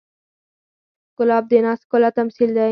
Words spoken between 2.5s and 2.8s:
دی.